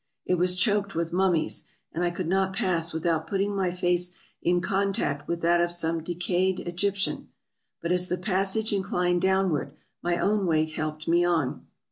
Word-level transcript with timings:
It 0.25 0.33
was 0.39 0.55
choked 0.55 0.95
with 0.95 1.13
mummies, 1.13 1.65
and 1.93 2.03
I 2.03 2.09
could 2.09 2.25
not 2.27 2.55
pass 2.55 2.91
without 2.91 3.27
putting 3.27 3.55
my 3.55 3.69
face 3.69 4.17
in 4.41 4.59
contact 4.59 5.27
with 5.27 5.41
that 5.41 5.61
of 5.61 5.71
some 5.71 6.01
decayed 6.01 6.57
Egyp 6.57 6.95
tian; 6.95 7.27
but 7.83 7.91
as 7.91 8.09
the 8.09 8.17
passage 8.17 8.73
inclined 8.73 9.21
downward, 9.21 9.75
my 10.01 10.17
own 10.17 10.47
weight 10.47 10.71
helped 10.71 11.07
me 11.07 11.23
on. 11.23 11.67